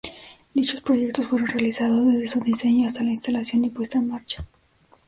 [0.55, 4.43] Dichos proyectos fueron realizados desde su diseño hasta la instalación y puesta en marcha.